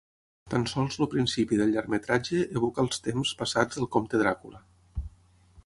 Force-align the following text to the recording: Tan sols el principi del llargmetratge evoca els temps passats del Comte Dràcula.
Tan 0.51 0.63
sols 0.69 0.95
el 1.05 1.09
principi 1.11 1.59
del 1.59 1.73
llargmetratge 1.75 2.41
evoca 2.61 2.85
els 2.87 3.03
temps 3.09 3.35
passats 3.43 3.81
del 3.81 3.89
Comte 3.97 4.23
Dràcula. 4.23 4.63